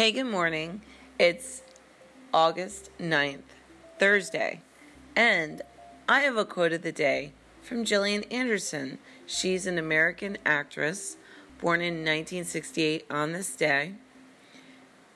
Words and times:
Hey, 0.00 0.12
good 0.12 0.24
morning. 0.24 0.80
It's 1.18 1.60
August 2.32 2.88
9th, 2.98 3.42
Thursday, 3.98 4.62
and 5.14 5.60
I 6.08 6.20
have 6.20 6.38
a 6.38 6.46
quote 6.46 6.72
of 6.72 6.80
the 6.80 6.90
day 6.90 7.34
from 7.60 7.84
Gillian 7.84 8.22
Anderson. 8.30 8.96
She's 9.26 9.66
an 9.66 9.76
American 9.76 10.38
actress 10.46 11.18
born 11.60 11.82
in 11.82 11.96
1968 11.96 13.04
on 13.10 13.32
this 13.32 13.54
day. 13.54 13.92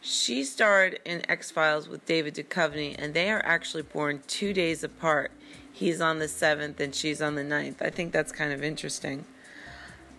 She 0.03 0.45
starred 0.45 1.01
in 1.07 1.23
X 1.31 1.51
Files 1.51 1.89
with 1.89 2.05
David 2.05 2.35
Duchovny, 2.35 2.95
and 2.99 3.15
they 3.15 3.31
are 3.31 3.41
actually 3.43 3.85
born 3.85 4.21
two 4.27 4.53
days 4.53 4.85
apart. 4.85 5.33
He's 5.73 6.03
on 6.03 6.19
the 6.19 6.27
7th 6.27 6.79
and 6.79 6.95
she's 6.95 7.23
on 7.23 7.37
the 7.37 7.43
9th. 7.43 7.81
I 7.81 7.89
think 7.89 8.13
that's 8.13 8.33
kind 8.33 8.53
of 8.53 8.63
interesting. 8.63 9.25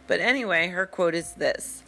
But 0.07 0.21
anyway, 0.21 0.69
her 0.69 0.87
quote 0.87 1.13
is 1.13 1.33
this 1.33 1.83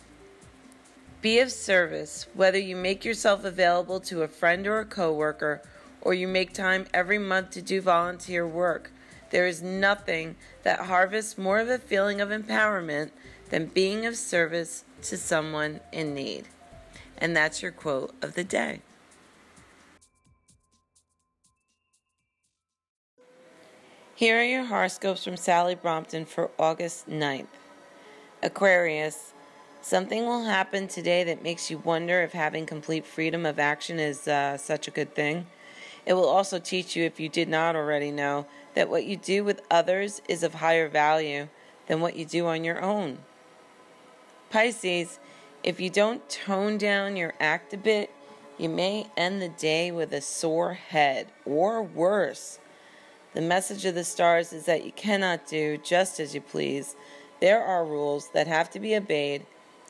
Be 1.22 1.40
of 1.40 1.52
service, 1.52 2.28
whether 2.36 2.60
you 2.60 2.76
make 2.76 3.04
yourself 3.04 3.44
available 3.44 4.00
to 4.02 4.22
a 4.22 4.28
friend 4.28 4.68
or 4.68 4.80
a 4.80 4.86
coworker, 4.86 5.62
or 6.02 6.14
you 6.14 6.28
make 6.28 6.54
time 6.54 6.86
every 6.94 7.18
month 7.18 7.52
to 7.52 7.62
do 7.62 7.82
volunteer 7.82 8.48
work. 8.48 8.92
There 9.32 9.48
is 9.48 9.62
nothing 9.62 10.36
that 10.64 10.82
harvests 10.82 11.38
more 11.38 11.60
of 11.60 11.70
a 11.70 11.80
feeling 11.80 12.22
of 12.22 12.30
empowerment 12.30 13.10
than 13.50 13.66
being 13.66 14.06
of 14.06 14.16
service 14.16 14.84
to 15.04 15.18
someone 15.18 15.80
in 15.92 16.14
need. 16.14 16.48
And 17.18 17.36
that's 17.36 17.62
your 17.64 17.72
quote 17.72 18.14
of 18.22 18.36
the 18.36 18.44
day. 18.44 18.82
Here 24.14 24.40
are 24.40 24.44
your 24.44 24.66
horoscopes 24.66 25.24
from 25.24 25.38
Sally 25.38 25.76
Brompton 25.76 26.26
for 26.26 26.52
August 26.58 27.10
9th. 27.10 27.48
Aquarius, 28.42 29.34
something 29.82 30.26
will 30.26 30.44
happen 30.44 30.88
today 30.88 31.24
that 31.24 31.44
makes 31.44 31.70
you 31.70 31.78
wonder 31.80 32.22
if 32.22 32.34
having 32.34 32.66
complete 32.66 33.06
freedom 33.06 33.46
of 33.46 33.60
action 33.60 34.00
is 34.00 34.28
uh, 34.28 34.58
such 34.58 34.88
a 34.88 34.92
good 34.92 35.14
thing. 35.16 35.48
It 36.06 36.14
will 36.14 36.28
also 36.28 36.60
teach 36.60 36.96
you, 36.96 37.04
if 37.04 37.20
you 37.20 37.28
did 37.28 37.50
not 37.50 37.76
already 37.76 38.12
know, 38.12 38.46
that 38.76 38.90
what 38.90 39.06
you 39.06 39.18
do 39.18 39.44
with 39.44 39.62
others 39.70 40.22
is 40.30 40.44
of 40.44 40.56
higher 40.56 40.88
value 40.88 41.50
than 41.88 42.00
what 42.00 42.16
you 42.16 42.26
do 42.26 42.48
on 42.48 42.64
your 42.64 42.82
own. 42.82 43.20
Pisces, 44.50 45.20
if 45.64 45.80
you 45.80 45.90
don't 45.90 46.30
tone 46.30 46.78
down 46.78 47.18
your 47.18 47.34
act 47.40 47.74
a 47.74 47.78
bit, 47.78 48.10
you 48.58 48.70
may 48.70 49.08
end 49.18 49.42
the 49.42 49.50
day 49.50 49.92
with 49.92 50.14
a 50.14 50.22
sore 50.22 50.76
head, 50.76 51.28
or 51.46 51.84
worse. 51.84 52.60
The 53.34 53.42
message 53.42 53.86
of 53.86 53.94
the 53.94 54.04
stars 54.04 54.54
is 54.54 54.66
that 54.66 54.86
you 54.86 54.92
cannot 54.94 55.46
do 55.46 55.78
just 55.78 56.20
as 56.20 56.34
you 56.34 56.42
please. 56.42 56.96
There 57.40 57.64
are 57.64 57.86
rules 57.86 58.30
that 58.30 58.48
have 58.48 58.70
to 58.72 58.80
be 58.80 58.96
obeyed 58.96 59.46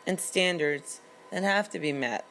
and 0.07 0.19
standards 0.19 1.01
that 1.29 1.43
have 1.43 1.69
to 1.69 1.79
be 1.79 1.91
met. 1.91 2.25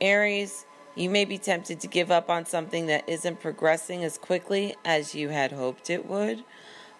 Aries, 0.00 0.66
you 0.96 1.08
may 1.08 1.24
be 1.24 1.38
tempted 1.38 1.80
to 1.80 1.86
give 1.86 2.10
up 2.10 2.28
on 2.28 2.44
something 2.44 2.86
that 2.86 3.08
isn't 3.08 3.40
progressing 3.40 4.04
as 4.04 4.18
quickly 4.18 4.74
as 4.84 5.14
you 5.14 5.30
had 5.30 5.52
hoped 5.52 5.88
it 5.88 6.06
would, 6.06 6.44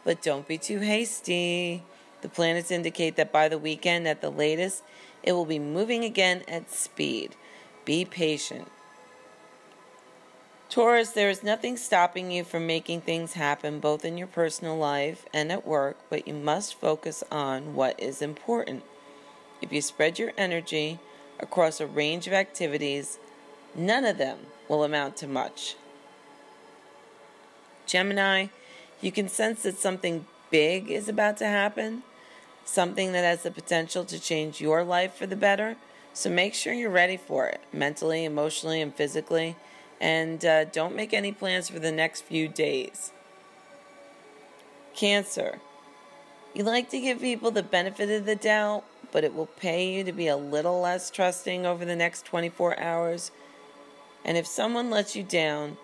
but 0.05 0.22
don't 0.22 0.48
be 0.48 0.56
too 0.56 0.78
hasty. 0.78 1.82
The 2.22 2.28
planets 2.28 2.70
indicate 2.70 3.16
that 3.16 3.32
by 3.32 3.48
the 3.48 3.58
weekend 3.58 4.08
at 4.08 4.20
the 4.22 4.30
latest, 4.30 4.82
it 5.22 5.32
will 5.32 5.44
be 5.44 5.58
moving 5.58 6.05
again 6.05 6.42
at 6.48 6.70
speed. 6.70 7.36
Be 7.84 8.05
patient. 8.05 8.70
Taurus, 10.70 11.10
there 11.10 11.30
is 11.30 11.42
nothing 11.42 11.77
stopping 11.77 12.30
you 12.32 12.42
from 12.42 12.66
making 12.66 13.02
things 13.02 13.34
happen 13.34 13.78
both 13.78 14.05
in 14.05 14.18
your 14.18 14.27
personal 14.27 14.77
life 14.77 15.27
and 15.32 15.52
at 15.52 15.66
work, 15.66 15.96
but 16.08 16.27
you 16.27 16.34
must 16.34 16.80
focus 16.80 17.22
on 17.30 17.74
what 17.74 18.00
is 18.00 18.22
important. 18.22 18.82
If 19.65 19.73
you 19.73 19.81
spread 19.81 20.19
your 20.19 20.33
energy 20.37 20.98
across 21.41 21.81
a 21.81 21.87
range 21.87 22.27
of 22.27 22.34
activities, 22.34 23.19
none 23.75 24.05
of 24.05 24.19
them 24.19 24.39
will 24.69 24.84
amount 24.84 25.17
to 25.19 25.27
much. 25.27 25.77
Gemini, 27.87 28.48
you 29.01 29.11
can 29.11 29.29
sense 29.29 29.63
that 29.63 29.79
something 29.79 30.27
big 30.51 30.91
is 30.91 31.08
about 31.08 31.39
to 31.39 31.47
happen 31.47 32.03
something 32.64 33.13
that 33.13 33.24
has 33.24 33.42
the 33.42 33.51
potential 33.51 34.05
to 34.05 34.19
change 34.19 34.61
your 34.61 34.85
life 34.85 35.14
for 35.14 35.27
the 35.27 35.36
better. 35.36 35.77
So 36.13 36.30
make 36.30 36.55
sure 36.55 36.73
you're 36.73 36.91
ready 36.91 37.17
for 37.17 37.47
it 37.47 37.61
mentally, 37.73 38.24
emotionally, 38.24 38.80
and 38.80 38.95
physically. 38.95 39.57
And 40.01 40.45
uh, 40.45 40.64
don't 40.64 40.95
make 40.95 41.13
any 41.13 41.33
plans 41.33 41.69
for 41.69 41.79
the 41.79 41.92
next 41.92 42.23
few 42.23 42.48
days. 42.48 43.13
Cancer. 44.95 45.61
You 46.53 46.64
like 46.64 46.91
to 46.91 47.01
give 47.01 47.20
people 47.20 47.51
the 47.51 47.63
benefit 47.63 48.11
of 48.11 48.27
the 48.27 48.36
doubt, 48.36 48.85
but 49.14 49.23
it 49.23 49.33
will 49.33 49.47
pay 49.47 49.89
you 49.89 50.02
to 50.02 50.11
be 50.11 50.27
a 50.27 50.36
little 50.36 50.80
less 50.80 51.08
trusting 51.08 51.64
over 51.64 51.85
the 51.85 51.95
next 51.95 52.25
24 52.27 52.80
hours. 52.80 53.30
And 54.25 54.36
if 54.36 54.45
someone 54.45 54.91
lets 54.91 55.14
you 55.14 55.23
down, 55.23 55.77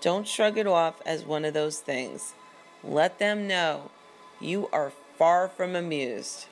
don't 0.00 0.26
shrug 0.26 0.58
it 0.58 0.66
off 0.66 1.00
as 1.06 1.24
one 1.24 1.44
of 1.44 1.54
those 1.54 1.78
things. 1.78 2.34
Let 2.82 3.20
them 3.20 3.46
know 3.46 3.92
you 4.40 4.68
are 4.72 4.92
far 5.16 5.48
from 5.48 5.76
amused. 5.76 6.46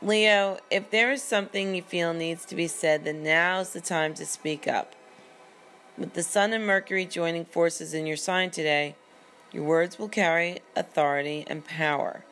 Leo, 0.00 0.58
if 0.70 0.90
there 0.90 1.10
is 1.10 1.20
something 1.20 1.74
you 1.74 1.82
feel 1.82 2.14
needs 2.14 2.44
to 2.44 2.54
be 2.54 2.68
said, 2.68 3.02
then 3.04 3.24
now's 3.24 3.72
the 3.72 3.80
time 3.80 4.14
to 4.14 4.24
speak 4.24 4.68
up. 4.68 4.94
With 5.96 6.14
the 6.14 6.22
Sun 6.22 6.52
and 6.52 6.64
Mercury 6.64 7.04
joining 7.04 7.46
forces 7.46 7.94
in 7.94 8.06
your 8.06 8.16
sign 8.16 8.52
today, 8.52 8.94
your 9.50 9.64
words 9.64 9.98
will 9.98 10.08
carry 10.08 10.60
authority 10.76 11.42
and 11.48 11.64
power. 11.64 12.22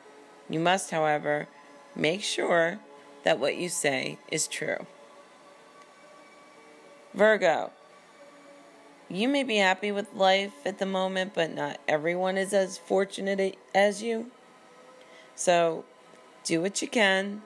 You 0.49 0.61
must, 0.61 0.91
however, 0.91 1.49
make 1.97 2.21
sure 2.21 2.79
that 3.23 3.39
what 3.39 3.57
you 3.57 3.69
say 3.69 4.19
is 4.31 4.47
true. 4.47 4.85
Virgo, 7.13 7.71
you 9.09 9.27
may 9.27 9.43
be 9.43 9.57
happy 9.57 9.91
with 9.91 10.13
life 10.13 10.53
at 10.65 10.79
the 10.79 10.85
moment, 10.85 11.33
but 11.33 11.53
not 11.53 11.79
everyone 11.87 12.37
is 12.37 12.53
as 12.53 12.77
fortunate 12.77 13.57
as 13.73 14.03
you. 14.03 14.31
So 15.35 15.85
do 16.43 16.61
what 16.61 16.81
you 16.81 16.87
can 16.87 17.41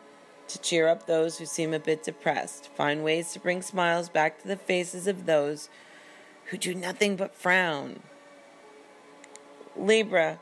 to 0.48 0.60
cheer 0.60 0.88
up 0.88 1.08
those 1.08 1.38
who 1.38 1.46
seem 1.46 1.74
a 1.74 1.80
bit 1.80 2.04
depressed. 2.04 2.70
Find 2.76 3.04
ways 3.04 3.32
to 3.34 3.40
bring 3.40 3.62
smiles 3.62 4.10
back 4.10 4.42
to 4.42 4.48
the 4.48 4.58
faces 4.58 5.08
of 5.08 5.26
those 5.26 5.70
who 6.46 6.58
do 6.58 6.74
nothing 6.74 7.16
but 7.16 7.36
frown. 7.36 8.02
Libra, 9.78 10.40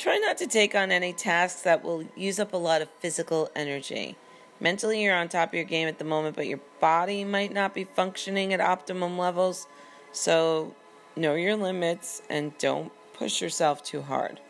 try 0.00 0.16
not 0.16 0.38
to 0.38 0.46
take 0.46 0.74
on 0.74 0.90
any 0.90 1.12
tasks 1.12 1.60
that 1.62 1.84
will 1.84 2.02
use 2.16 2.40
up 2.40 2.54
a 2.54 2.56
lot 2.56 2.80
of 2.80 2.88
physical 3.00 3.50
energy. 3.54 4.16
Mentally, 4.58 5.02
you're 5.02 5.14
on 5.14 5.28
top 5.28 5.50
of 5.50 5.54
your 5.54 5.64
game 5.64 5.88
at 5.88 5.98
the 5.98 6.04
moment, 6.04 6.36
but 6.36 6.46
your 6.46 6.60
body 6.80 7.22
might 7.22 7.52
not 7.52 7.74
be 7.74 7.84
functioning 7.84 8.54
at 8.54 8.60
optimum 8.62 9.18
levels. 9.18 9.66
So 10.12 10.74
know 11.16 11.34
your 11.34 11.54
limits 11.54 12.22
and 12.30 12.56
don't 12.56 12.90
push 13.12 13.42
yourself 13.42 13.84
too 13.84 14.00
hard. 14.00 14.40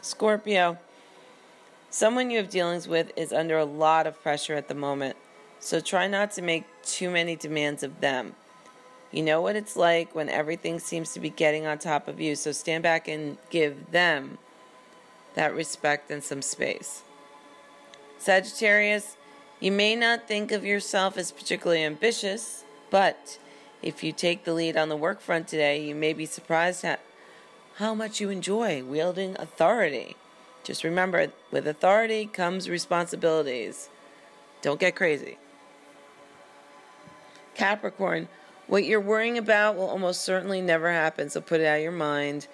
Scorpio, 0.00 0.78
someone 1.88 2.30
you 2.30 2.38
have 2.38 2.50
dealings 2.50 2.88
with 2.88 3.12
is 3.16 3.32
under 3.32 3.56
a 3.56 3.64
lot 3.64 4.08
of 4.08 4.20
pressure 4.20 4.54
at 4.54 4.66
the 4.66 4.74
moment, 4.74 5.16
so 5.60 5.78
try 5.78 6.08
not 6.08 6.32
to 6.32 6.42
make 6.42 6.64
too 6.82 7.08
many 7.10 7.36
demands 7.36 7.84
of 7.84 8.00
them. 8.00 8.34
You 9.16 9.22
know 9.22 9.40
what 9.40 9.56
it's 9.56 9.76
like 9.76 10.14
when 10.14 10.28
everything 10.28 10.78
seems 10.78 11.14
to 11.14 11.20
be 11.20 11.30
getting 11.30 11.64
on 11.64 11.78
top 11.78 12.06
of 12.06 12.20
you, 12.20 12.36
so 12.36 12.52
stand 12.52 12.82
back 12.82 13.08
and 13.08 13.38
give 13.48 13.90
them 13.90 14.36
that 15.32 15.54
respect 15.54 16.10
and 16.10 16.22
some 16.22 16.42
space. 16.42 17.00
Sagittarius, 18.18 19.16
you 19.58 19.72
may 19.72 19.96
not 19.96 20.28
think 20.28 20.52
of 20.52 20.66
yourself 20.66 21.16
as 21.16 21.32
particularly 21.32 21.82
ambitious, 21.82 22.64
but 22.90 23.38
if 23.80 24.04
you 24.04 24.12
take 24.12 24.44
the 24.44 24.52
lead 24.52 24.76
on 24.76 24.90
the 24.90 24.96
work 24.96 25.22
front 25.22 25.48
today, 25.48 25.82
you 25.82 25.94
may 25.94 26.12
be 26.12 26.26
surprised 26.26 26.84
at 26.84 27.00
how 27.76 27.94
much 27.94 28.20
you 28.20 28.28
enjoy 28.28 28.84
wielding 28.84 29.34
authority. 29.38 30.14
Just 30.62 30.84
remember, 30.84 31.32
with 31.50 31.66
authority 31.66 32.26
comes 32.26 32.68
responsibilities. 32.68 33.88
Don't 34.60 34.78
get 34.78 34.94
crazy. 34.94 35.38
Capricorn, 37.54 38.28
what 38.66 38.84
you're 38.84 39.00
worrying 39.00 39.38
about 39.38 39.76
will 39.76 39.88
almost 39.88 40.22
certainly 40.22 40.60
never 40.60 40.90
happen, 40.90 41.30
so 41.30 41.40
put 41.40 41.60
it 41.60 41.66
out 41.66 41.76
of 41.76 41.82
your 41.82 41.92
mind. 41.92 42.48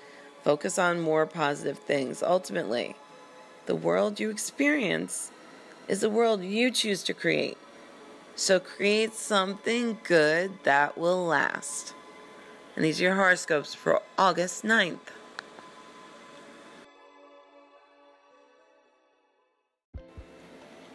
Focus 0.44 0.78
on 0.78 1.00
more 1.00 1.24
positive 1.24 1.78
things. 1.78 2.22
Ultimately, 2.22 2.96
the 3.66 3.74
world 3.74 4.20
you 4.20 4.28
experience 4.28 5.30
is 5.88 6.00
the 6.00 6.10
world 6.10 6.42
you 6.42 6.70
choose 6.70 7.02
to 7.04 7.14
create. 7.14 7.56
So 8.34 8.58
create 8.58 9.14
something 9.14 9.98
good 10.04 10.52
that 10.64 10.98
will 10.98 11.26
last. 11.26 11.94
And 12.74 12.84
these 12.84 13.00
are 13.00 13.04
your 13.04 13.14
horoscopes 13.14 13.74
for 13.74 14.00
August 14.18 14.64
9th. 14.64 14.98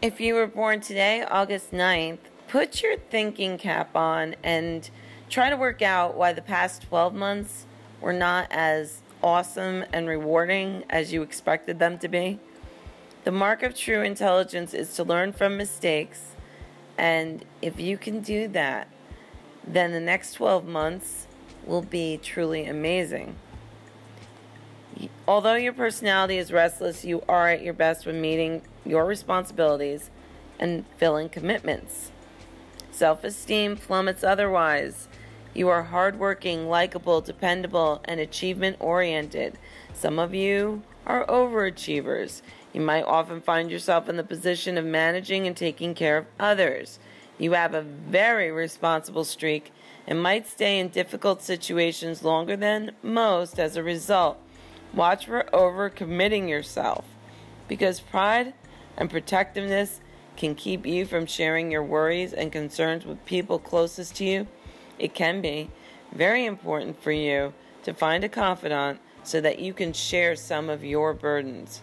If 0.01 0.19
you 0.19 0.35
were 0.35 0.47
born 0.47 0.81
today, 0.81 1.23
August 1.23 1.71
9th, 1.71 2.19
put 2.47 2.81
your 2.81 2.97
thinking 2.97 3.57
cap 3.57 3.95
on 3.95 4.35
and 4.43 4.89
try 5.29 5.49
to 5.49 5.57
work 5.57 5.81
out 5.81 6.15
why 6.15 6.33
the 6.33 6.41
past 6.41 6.83
12 6.83 7.13
months 7.13 7.65
were 8.01 8.13
not 8.13 8.47
as 8.51 9.01
awesome 9.23 9.83
and 9.91 10.07
rewarding 10.07 10.83
as 10.89 11.11
you 11.11 11.21
expected 11.21 11.79
them 11.79 11.97
to 11.99 12.07
be. 12.07 12.39
The 13.23 13.31
mark 13.31 13.63
of 13.63 13.75
true 13.75 14.01
intelligence 14.01 14.73
is 14.73 14.93
to 14.95 15.03
learn 15.03 15.33
from 15.33 15.57
mistakes, 15.57 16.35
and 16.97 17.43
if 17.61 17.79
you 17.79 17.97
can 17.97 18.21
do 18.21 18.47
that, 18.49 18.87
then 19.65 19.91
the 19.91 19.99
next 19.99 20.33
12 20.33 20.65
months 20.65 21.27
will 21.65 21.81
be 21.81 22.17
truly 22.17 22.65
amazing. 22.65 23.35
Although 25.27 25.55
your 25.55 25.73
personality 25.73 26.37
is 26.37 26.53
restless, 26.53 27.03
you 27.03 27.21
are 27.27 27.49
at 27.49 27.61
your 27.61 27.73
best 27.73 28.05
when 28.05 28.21
meeting 28.21 28.61
your 28.85 29.05
responsibilities 29.05 30.09
and 30.57 30.85
filling 30.97 31.27
commitments. 31.27 32.11
Self 32.97 33.23
esteem 33.23 33.77
plummets 33.77 34.23
otherwise. 34.23 35.07
You 35.53 35.69
are 35.69 35.83
hardworking, 35.83 36.67
likable, 36.67 37.21
dependable, 37.21 38.01
and 38.05 38.19
achievement 38.19 38.77
oriented. 38.79 39.59
Some 39.93 40.17
of 40.17 40.33
you 40.33 40.81
are 41.05 41.23
overachievers. 41.27 42.41
You 42.73 42.81
might 42.81 43.03
often 43.03 43.39
find 43.39 43.69
yourself 43.69 44.09
in 44.09 44.17
the 44.17 44.23
position 44.23 44.79
of 44.79 44.85
managing 44.85 45.45
and 45.45 45.55
taking 45.55 45.93
care 45.93 46.17
of 46.17 46.25
others. 46.39 46.97
You 47.37 47.51
have 47.51 47.75
a 47.75 47.83
very 47.83 48.49
responsible 48.49 49.25
streak 49.25 49.71
and 50.07 50.19
might 50.19 50.47
stay 50.47 50.79
in 50.79 50.87
difficult 50.87 51.43
situations 51.43 52.23
longer 52.23 52.57
than 52.57 52.93
most 53.03 53.59
as 53.59 53.75
a 53.75 53.83
result. 53.83 54.39
Watch 54.91 55.27
for 55.27 55.43
overcommitting 55.53 56.49
yourself 56.49 57.05
because 57.67 57.99
pride 57.99 58.55
and 58.97 59.07
protectiveness 59.07 60.01
can 60.37 60.55
keep 60.55 60.85
you 60.85 61.05
from 61.05 61.25
sharing 61.25 61.71
your 61.71 61.83
worries 61.83 62.31
and 62.31 62.51
concerns 62.51 63.05
with 63.05 63.25
people 63.25 63.59
closest 63.59 64.15
to 64.15 64.23
you. 64.23 64.47
It 64.99 65.13
can 65.13 65.41
be 65.41 65.71
very 66.13 66.45
important 66.45 67.01
for 67.01 67.11
you 67.11 67.53
to 67.83 67.93
find 67.93 68.23
a 68.23 68.29
confidant 68.29 68.99
so 69.23 69.41
that 69.41 69.59
you 69.59 69.73
can 69.73 69.91
share 69.91 70.35
some 70.35 70.69
of 70.69 70.83
your 70.83 71.13
burdens. 71.13 71.81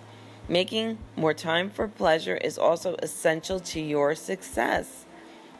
Making 0.48 0.98
more 1.16 1.34
time 1.34 1.68
for 1.68 1.88
pleasure 1.88 2.36
is 2.36 2.58
also 2.58 2.96
essential 3.02 3.60
to 3.60 3.80
your 3.80 4.14
success. 4.14 5.04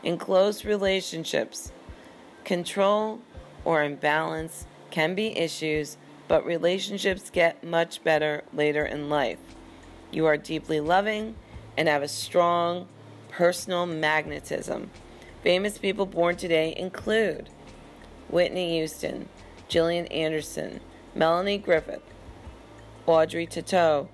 In 0.02 0.19
close 0.19 0.64
relationships, 0.64 1.73
control 2.44 3.20
or 3.64 3.82
imbalance 3.82 4.67
can 4.91 5.14
be 5.14 5.37
issues, 5.37 5.96
but 6.29 6.44
relationships 6.44 7.31
get 7.31 7.64
much 7.64 8.05
better 8.05 8.44
later 8.52 8.85
in 8.85 9.08
life. 9.08 9.38
You 10.11 10.26
are 10.26 10.37
deeply 10.37 10.81
loving 10.81 11.35
and 11.76 11.88
have 11.88 12.02
a 12.02 12.08
strong 12.08 12.86
personal 13.28 13.86
magnetism. 13.86 14.90
Famous 15.42 15.76
people 15.76 16.06
born 16.06 16.36
today 16.36 16.74
include 16.76 17.50
Whitney 18.28 18.78
Houston, 18.78 19.28
Gillian 19.68 20.06
Anderson, 20.06 20.80
Melanie 21.14 21.58
Griffith, 21.58 22.02
Audrey 23.06 23.46
Tautou, 23.46 24.08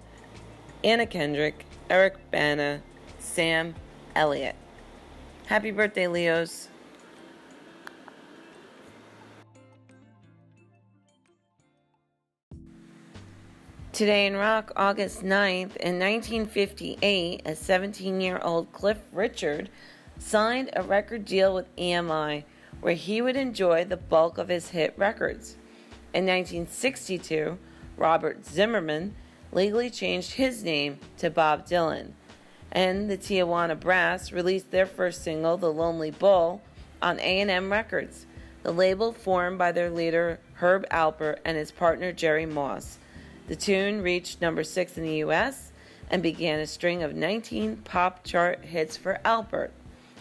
Anna 0.82 1.06
Kendrick, 1.06 1.66
Eric 1.88 2.30
Bana, 2.30 2.82
Sam 3.18 3.74
Elliott. 4.16 4.56
Happy 5.46 5.70
birthday, 5.70 6.06
Leos. 6.06 6.69
Today 14.00 14.24
in 14.24 14.34
rock, 14.34 14.72
August 14.76 15.22
9th, 15.22 15.76
in 15.76 15.98
1958, 15.98 17.42
a 17.44 17.54
17 17.54 18.18
year 18.18 18.40
old 18.42 18.72
Cliff 18.72 18.96
Richard 19.12 19.68
signed 20.18 20.70
a 20.72 20.82
record 20.82 21.26
deal 21.26 21.54
with 21.54 21.76
EMI 21.76 22.44
where 22.80 22.94
he 22.94 23.20
would 23.20 23.36
enjoy 23.36 23.84
the 23.84 23.98
bulk 23.98 24.38
of 24.38 24.48
his 24.48 24.70
hit 24.70 24.94
records. 24.96 25.58
In 26.14 26.24
1962, 26.24 27.58
Robert 27.98 28.46
Zimmerman 28.46 29.16
legally 29.52 29.90
changed 29.90 30.32
his 30.32 30.64
name 30.64 30.98
to 31.18 31.28
Bob 31.28 31.66
Dylan, 31.66 32.12
and 32.72 33.10
the 33.10 33.18
Tijuana 33.18 33.78
Brass 33.78 34.32
released 34.32 34.70
their 34.70 34.86
first 34.86 35.22
single, 35.22 35.58
The 35.58 35.70
Lonely 35.70 36.10
Bull, 36.10 36.62
on 37.02 37.18
A&M 37.18 37.70
Records, 37.70 38.24
the 38.62 38.72
label 38.72 39.12
formed 39.12 39.58
by 39.58 39.72
their 39.72 39.90
leader 39.90 40.40
Herb 40.54 40.88
Alpert 40.88 41.40
and 41.44 41.58
his 41.58 41.70
partner 41.70 42.14
Jerry 42.14 42.46
Moss. 42.46 42.96
The 43.50 43.56
tune 43.56 44.00
reached 44.02 44.40
number 44.40 44.62
6 44.62 44.96
in 44.96 45.02
the 45.02 45.24
US 45.24 45.72
and 46.08 46.22
began 46.22 46.60
a 46.60 46.68
string 46.68 47.02
of 47.02 47.16
19 47.16 47.78
pop 47.78 48.22
chart 48.22 48.64
hits 48.64 48.96
for 48.96 49.18
Alpert. 49.24 49.72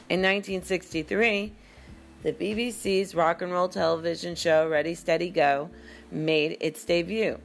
In 0.09 0.19
1963, 0.23 1.53
the 2.23 2.33
BBC's 2.33 3.13
rock 3.13 3.43
and 3.43 3.51
roll 3.51 3.69
television 3.69 4.33
show 4.33 4.67
Ready 4.67 4.95
Steady 4.95 5.29
Go 5.29 5.69
made 6.09 6.57
its 6.59 6.83
debut. 6.83 7.37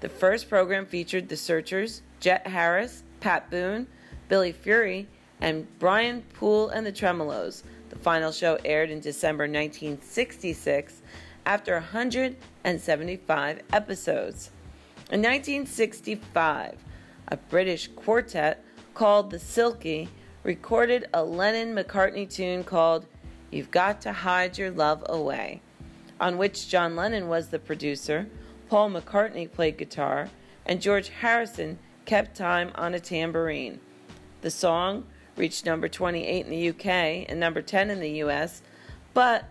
The 0.00 0.10
first 0.10 0.50
program 0.50 0.84
featured 0.84 1.30
the 1.30 1.38
Searchers, 1.38 2.02
Jet 2.20 2.46
Harris, 2.46 3.02
Pat 3.20 3.48
Boone, 3.48 3.86
Billy 4.28 4.52
Fury, 4.52 5.08
and 5.40 5.66
Brian 5.78 6.24
Poole 6.34 6.68
and 6.68 6.84
the 6.84 6.92
Tremeloes. 6.92 7.62
The 7.88 7.98
final 7.98 8.32
show 8.32 8.58
aired 8.66 8.90
in 8.90 9.00
December 9.00 9.44
1966 9.44 11.00
after 11.46 11.72
175 11.72 13.62
episodes. 13.72 14.50
In 15.12 15.20
1965, 15.20 16.78
a 17.28 17.36
British 17.36 17.88
quartet 17.88 18.64
called 18.94 19.30
the 19.30 19.36
Silkie 19.36 20.08
recorded 20.42 21.06
a 21.12 21.22
Lennon 21.22 21.76
McCartney 21.76 22.26
tune 22.26 22.64
called 22.64 23.04
You've 23.50 23.70
Got 23.70 24.00
to 24.00 24.12
Hide 24.14 24.56
Your 24.56 24.70
Love 24.70 25.04
Away, 25.10 25.60
on 26.18 26.38
which 26.38 26.66
John 26.66 26.96
Lennon 26.96 27.28
was 27.28 27.48
the 27.48 27.58
producer, 27.58 28.26
Paul 28.70 28.90
McCartney 28.90 29.52
played 29.52 29.76
guitar, 29.76 30.30
and 30.64 30.80
George 30.80 31.10
Harrison 31.10 31.78
kept 32.06 32.34
time 32.34 32.70
on 32.74 32.94
a 32.94 32.98
tambourine. 32.98 33.80
The 34.40 34.50
song 34.50 35.04
reached 35.36 35.66
number 35.66 35.90
28 35.90 36.46
in 36.46 36.50
the 36.50 36.70
UK 36.70 37.28
and 37.28 37.38
number 37.38 37.60
10 37.60 37.90
in 37.90 38.00
the 38.00 38.22
US, 38.22 38.62
but 39.12 39.44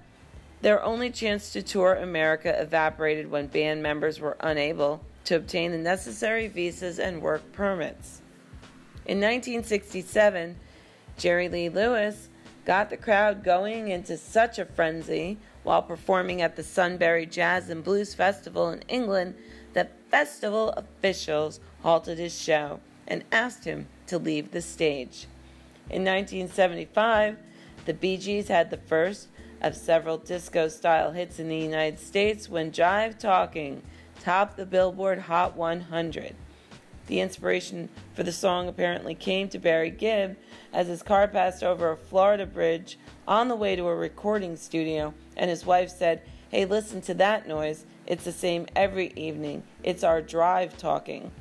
their 0.62 0.82
only 0.82 1.12
chance 1.12 1.54
to 1.54 1.62
tour 1.62 1.94
America 1.94 2.60
evaporated 2.60 3.30
when 3.30 3.46
band 3.46 3.84
members 3.84 4.20
were 4.20 4.38
unable 4.40 5.02
to 5.26 5.36
obtain 5.36 5.72
the 5.72 5.78
necessary 5.78 6.48
visas 6.48 7.00
and 7.00 7.22
work 7.22 7.52
permits. 7.52 8.22
In 9.06 9.18
1967, 9.18 10.56
Jerry 11.18 11.50
Lee 11.50 11.70
Lewis 11.70 12.30
got 12.66 12.90
the 12.90 12.98
crowd 12.98 13.44
going 13.44 13.90
into 13.90 14.18
such 14.18 14.60
a 14.60 14.66
frenzy 14.66 15.38
while 15.64 15.82
performing 15.82 16.42
at 16.42 16.56
the 16.56 16.64
Sunbury 16.64 17.26
Jazz 17.26 17.70
and 17.70 17.84
Blues 17.84 18.14
Festival 18.14 18.70
in 18.70 18.82
England 18.88 19.36
that 19.74 19.98
festival 20.10 20.70
officials 20.72 21.60
halted 21.82 22.18
his 22.18 22.40
show 22.40 22.80
and 23.08 23.24
asked 23.32 23.66
him 23.66 23.88
to 24.08 24.18
leave 24.18 24.52
the 24.52 24.62
stage. 24.62 25.28
In 25.90 26.04
1975, 26.04 27.38
the 27.86 27.94
Bee 27.94 28.18
Gees 28.18 28.48
had 28.48 28.70
the 28.70 28.78
first 28.78 29.28
of 29.62 29.76
several 29.76 30.18
disco 30.18 30.68
style 30.68 31.12
hits 31.12 31.40
in 31.40 31.48
the 31.48 31.58
United 31.58 32.00
States 32.00 32.50
when 32.50 32.72
Jive 32.72 33.18
Talking 33.18 33.82
topped 34.22 34.56
the 34.56 34.66
Billboard 34.66 35.20
Hot 35.20 35.58
100. 35.58 36.36
The 37.08 37.20
inspiration 37.20 37.90
for 38.14 38.24
the 38.24 38.32
song 38.32 38.68
apparently 38.68 39.16
came 39.16 39.50
to 39.50 39.60
Barry 39.60 39.90
Gibb 39.90 40.38
as 40.72 40.88
his 40.88 41.02
car 41.02 41.28
passed 41.28 41.64
over 41.64 41.92
a 41.92 41.98
Florida 41.98 42.46
bridge 42.46 42.98
on 43.28 43.48
the 43.48 43.56
way 43.56 43.76
to 43.76 43.88
a 43.88 43.96
recording 43.96 44.56
studio, 44.56 45.14
and 45.36 45.50
his 45.50 45.66
wife 45.66 45.90
said, 45.90 46.22
Hey, 46.50 46.66
listen 46.66 47.02
to 47.02 47.14
that 47.16 47.48
noise. 47.48 47.86
It's 48.06 48.26
the 48.26 48.32
same 48.32 48.68
every 48.76 49.12
evening. 49.16 49.64
It's 49.84 50.04
our 50.04 50.22
drive 50.22 50.78
talking. 50.78 51.32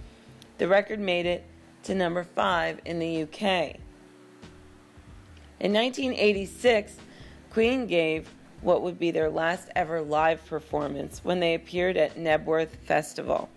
The 0.58 0.68
record 0.68 1.00
made 1.00 1.26
it 1.26 1.44
to 1.84 1.94
number 1.94 2.24
five 2.24 2.80
in 2.84 2.98
the 2.98 3.22
UK. 3.22 3.76
In 5.58 5.72
1986, 5.74 6.96
Queen 7.50 7.86
gave 7.86 8.30
what 8.62 8.82
would 8.82 8.98
be 8.98 9.10
their 9.10 9.30
last 9.30 9.68
ever 9.74 10.00
live 10.00 10.44
performance 10.46 11.20
when 11.22 11.40
they 11.40 11.54
appeared 11.54 11.96
at 11.96 12.16
Knebworth 12.16 12.76
Festival. 12.84 13.48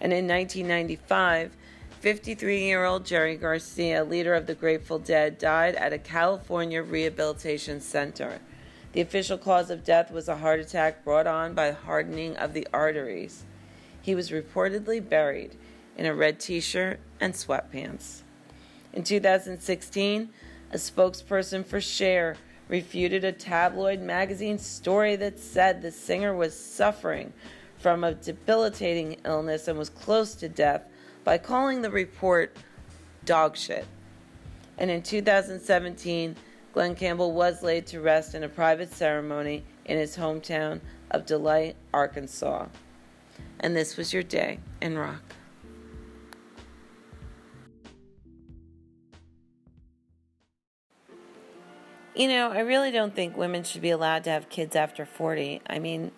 And 0.00 0.12
in 0.12 0.26
1995, 0.26 1.56
53 2.00 2.64
year 2.64 2.84
old 2.84 3.04
Jerry 3.04 3.36
Garcia, 3.36 4.04
leader 4.04 4.34
of 4.34 4.46
the 4.46 4.54
Grateful 4.54 4.98
Dead, 4.98 5.38
died 5.38 5.74
at 5.74 5.92
a 5.92 5.98
California 5.98 6.82
rehabilitation 6.82 7.80
center. 7.80 8.40
The 8.92 9.00
official 9.00 9.38
cause 9.38 9.70
of 9.70 9.84
death 9.84 10.10
was 10.10 10.28
a 10.28 10.38
heart 10.38 10.60
attack 10.60 11.04
brought 11.04 11.26
on 11.26 11.54
by 11.54 11.70
hardening 11.70 12.36
of 12.36 12.54
the 12.54 12.66
arteries. 12.72 13.44
He 14.02 14.14
was 14.14 14.30
reportedly 14.30 15.06
buried 15.06 15.56
in 15.96 16.06
a 16.06 16.14
red 16.14 16.40
t 16.40 16.60
shirt 16.60 16.98
and 17.20 17.34
sweatpants. 17.34 18.22
In 18.92 19.04
2016, 19.04 20.30
a 20.72 20.76
spokesperson 20.76 21.64
for 21.64 21.80
Cher 21.80 22.36
refuted 22.70 23.24
a 23.24 23.32
tabloid 23.32 24.00
magazine 24.00 24.56
story 24.56 25.16
that 25.16 25.40
said 25.40 25.82
the 25.82 25.90
singer 25.90 26.34
was 26.34 26.56
suffering 26.56 27.32
from 27.76 28.04
a 28.04 28.14
debilitating 28.14 29.16
illness 29.24 29.66
and 29.66 29.76
was 29.76 29.90
close 29.90 30.36
to 30.36 30.48
death 30.48 30.84
by 31.24 31.36
calling 31.36 31.82
the 31.82 31.90
report 31.90 32.56
dog 33.24 33.56
shit. 33.56 33.86
And 34.78 34.88
in 34.88 35.02
2017, 35.02 36.36
Glen 36.72 36.94
Campbell 36.94 37.32
was 37.32 37.62
laid 37.62 37.86
to 37.88 38.00
rest 38.00 38.36
in 38.36 38.44
a 38.44 38.48
private 38.48 38.92
ceremony 38.92 39.64
in 39.84 39.98
his 39.98 40.16
hometown 40.16 40.80
of 41.10 41.26
Delight, 41.26 41.74
Arkansas. 41.92 42.66
And 43.58 43.74
this 43.74 43.96
was 43.96 44.12
your 44.12 44.22
day 44.22 44.60
in 44.80 44.96
rock. 44.96 45.29
You 52.14 52.26
know, 52.26 52.50
I 52.50 52.60
really 52.60 52.90
don't 52.90 53.14
think 53.14 53.36
women 53.36 53.62
should 53.62 53.82
be 53.82 53.90
allowed 53.90 54.24
to 54.24 54.30
have 54.30 54.48
kids 54.48 54.74
after 54.74 55.06
40. 55.06 55.62
I 55.68 55.78
mean, 55.78 56.10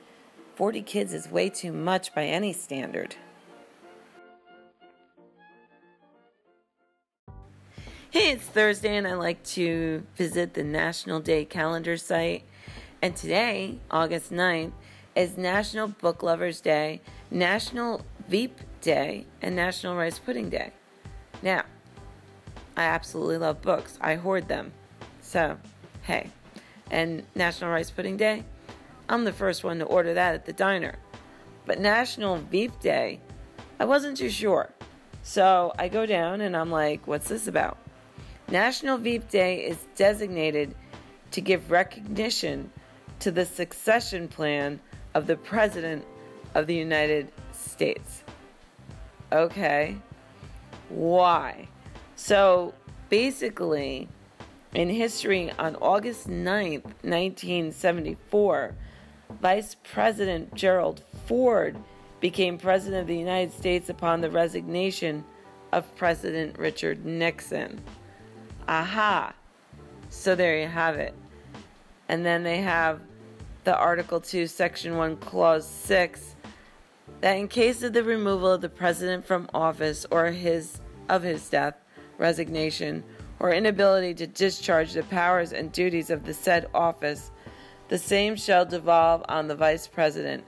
40 0.54 0.80
kids 0.82 1.12
is 1.12 1.30
way 1.30 1.50
too 1.50 1.72
much 1.72 2.14
by 2.14 2.24
any 2.24 2.54
standard. 2.54 3.16
Hey, 8.10 8.32
it's 8.32 8.44
Thursday, 8.44 8.96
and 8.96 9.06
I 9.06 9.14
like 9.14 9.42
to 9.44 10.06
visit 10.16 10.54
the 10.54 10.64
National 10.64 11.20
Day 11.20 11.44
Calendar 11.44 11.96
site. 11.96 12.44
And 13.02 13.14
today, 13.14 13.78
August 13.90 14.32
9th, 14.32 14.72
is 15.14 15.36
National 15.36 15.88
Book 15.88 16.22
Lovers 16.22 16.60
Day, 16.62 17.02
National 17.30 18.02
Veep 18.28 18.60
Day, 18.80 19.26
and 19.42 19.54
National 19.54 19.96
Rice 19.96 20.18
Pudding 20.18 20.48
Day. 20.48 20.72
Now, 21.42 21.64
I 22.76 22.84
absolutely 22.84 23.38
love 23.38 23.60
books, 23.60 23.98
I 24.00 24.14
hoard 24.14 24.48
them. 24.48 24.72
So, 25.20 25.58
hey. 26.02 26.30
And 26.90 27.24
National 27.34 27.70
Rice 27.70 27.90
Pudding 27.90 28.16
Day, 28.16 28.44
I'm 29.08 29.24
the 29.24 29.32
first 29.32 29.64
one 29.64 29.78
to 29.78 29.84
order 29.84 30.14
that 30.14 30.34
at 30.34 30.44
the 30.46 30.52
diner. 30.52 30.96
But 31.64 31.80
National 31.80 32.36
Veep 32.36 32.78
Day, 32.80 33.20
I 33.80 33.84
wasn't 33.84 34.16
too 34.16 34.30
sure. 34.30 34.70
So 35.22 35.72
I 35.78 35.88
go 35.88 36.04
down 36.06 36.40
and 36.40 36.56
I'm 36.56 36.70
like, 36.70 37.06
what's 37.06 37.28
this 37.28 37.46
about? 37.46 37.78
National 38.50 38.98
Veep 38.98 39.28
Day 39.28 39.64
is 39.64 39.78
designated 39.96 40.74
to 41.30 41.40
give 41.40 41.70
recognition 41.70 42.70
to 43.20 43.30
the 43.30 43.46
succession 43.46 44.28
plan 44.28 44.80
of 45.14 45.26
the 45.26 45.36
President 45.36 46.04
of 46.54 46.66
the 46.66 46.74
United 46.74 47.32
States. 47.52 48.22
Okay. 49.30 49.96
Why? 50.88 51.68
So 52.16 52.74
basically, 53.08 54.08
in 54.74 54.88
history, 54.88 55.52
on 55.58 55.76
August 55.76 56.28
9th, 56.28 56.84
1974, 57.02 58.74
Vice 59.40 59.76
President 59.82 60.54
Gerald 60.54 61.02
Ford 61.26 61.76
became 62.20 62.56
President 62.56 63.02
of 63.02 63.08
the 63.08 63.16
United 63.16 63.52
States 63.52 63.88
upon 63.88 64.20
the 64.20 64.30
resignation 64.30 65.24
of 65.72 65.94
President 65.96 66.58
Richard 66.58 67.04
Nixon. 67.04 67.80
Aha. 68.68 69.34
So 70.08 70.34
there 70.34 70.58
you 70.58 70.68
have 70.68 70.96
it. 70.96 71.14
And 72.08 72.24
then 72.24 72.42
they 72.42 72.58
have 72.58 73.00
the 73.64 73.76
Article 73.76 74.20
2, 74.20 74.46
Section 74.46 74.96
1, 74.96 75.16
Clause 75.18 75.66
6 75.66 76.36
that 77.20 77.34
in 77.34 77.46
case 77.46 77.82
of 77.82 77.92
the 77.92 78.02
removal 78.02 78.50
of 78.50 78.60
the 78.60 78.68
president 78.68 79.24
from 79.24 79.48
office 79.54 80.04
or 80.10 80.26
his 80.26 80.80
of 81.08 81.22
his 81.22 81.48
death, 81.48 81.76
resignation, 82.18 83.04
or 83.42 83.52
inability 83.52 84.14
to 84.14 84.26
discharge 84.26 84.92
the 84.92 85.02
powers 85.02 85.52
and 85.52 85.72
duties 85.72 86.10
of 86.10 86.24
the 86.24 86.32
said 86.32 86.64
office, 86.72 87.32
the 87.88 87.98
same 87.98 88.36
shall 88.36 88.64
devolve 88.64 89.22
on 89.28 89.48
the 89.48 89.56
vice 89.56 89.88
president, 89.88 90.44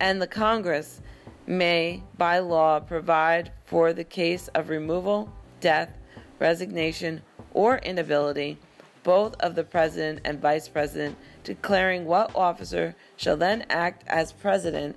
and 0.00 0.20
the 0.20 0.26
Congress 0.26 1.00
may 1.46 2.02
by 2.18 2.40
law 2.40 2.80
provide 2.80 3.52
for 3.64 3.92
the 3.92 4.04
case 4.04 4.48
of 4.48 4.68
removal, 4.68 5.32
death, 5.60 5.96
resignation, 6.40 7.22
or 7.54 7.78
inability, 7.78 8.58
both 9.04 9.34
of 9.36 9.54
the 9.54 9.64
President 9.64 10.20
and 10.24 10.40
Vice 10.40 10.66
President, 10.66 11.16
declaring 11.44 12.04
what 12.06 12.34
officer 12.34 12.94
shall 13.16 13.36
then 13.36 13.64
act 13.70 14.02
as 14.08 14.32
President, 14.32 14.96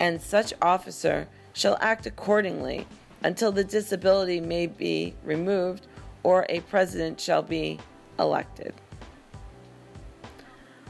and 0.00 0.20
such 0.20 0.52
officer 0.60 1.28
shall 1.52 1.78
act 1.80 2.04
accordingly 2.06 2.86
until 3.22 3.52
the 3.52 3.64
disability 3.64 4.40
may 4.40 4.66
be 4.66 5.14
removed 5.24 5.86
or 6.22 6.46
a 6.48 6.60
President 6.60 7.20
shall 7.20 7.42
be 7.42 7.78
elected. 8.18 8.74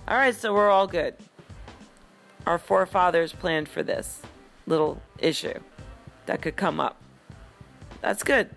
All 0.08 0.16
right, 0.16 0.34
so 0.34 0.52
we're 0.52 0.70
all 0.70 0.86
good. 0.86 1.14
Our 2.46 2.58
forefathers 2.58 3.32
planned 3.32 3.68
for 3.68 3.82
this 3.82 4.22
little 4.66 5.00
issue 5.18 5.60
that 6.26 6.42
could 6.42 6.56
come 6.56 6.80
up. 6.80 7.00
That's 8.00 8.22
good. 8.22 8.50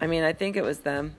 I 0.00 0.06
mean, 0.06 0.22
I 0.22 0.32
think 0.32 0.56
it 0.56 0.62
was 0.62 0.80
them. 0.80 1.16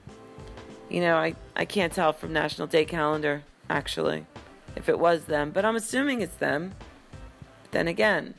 You 0.88 1.00
know, 1.00 1.16
I, 1.16 1.34
I 1.54 1.64
can't 1.64 1.92
tell 1.92 2.12
from 2.12 2.32
National 2.32 2.66
Day 2.66 2.84
calendar, 2.84 3.44
actually, 3.68 4.26
if 4.74 4.88
it 4.88 4.98
was 4.98 5.24
them, 5.24 5.50
but 5.50 5.64
I'm 5.64 5.76
assuming 5.76 6.20
it's 6.20 6.36
them. 6.36 6.72
But 7.62 7.72
then 7.72 7.88
again, 7.88 8.34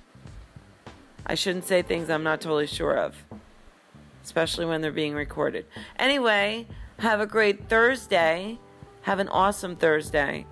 I 1.26 1.36
shouldn't 1.36 1.66
say 1.66 1.82
things 1.82 2.10
I'm 2.10 2.24
not 2.24 2.42
totally 2.42 2.68
sure 2.68 2.98
of, 2.98 3.16
especially 4.32 4.66
when 4.66 4.80
they're 4.80 4.94
being 4.94 5.14
recorded. 5.14 5.66
Anyway, 6.00 6.66
have 7.00 7.20
a 7.20 7.26
great 7.26 7.68
Thursday. 7.68 8.58
Have 9.02 9.20
an 9.20 9.28
awesome 9.28 9.76
Thursday. 9.76 10.46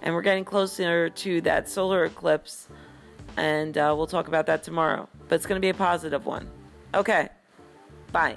And 0.00 0.14
we're 0.14 0.22
getting 0.22 0.44
closer 0.44 1.10
to 1.10 1.40
that 1.40 1.68
solar 1.68 2.04
eclipse, 2.04 2.68
and 3.36 3.76
uh, 3.76 3.92
we'll 3.96 4.06
talk 4.06 4.28
about 4.28 4.46
that 4.46 4.62
tomorrow. 4.62 5.08
But 5.26 5.34
it's 5.34 5.46
going 5.46 5.60
to 5.60 5.64
be 5.64 5.70
a 5.70 5.74
positive 5.74 6.24
one. 6.24 6.48
Okay, 6.94 7.28
bye. 8.12 8.36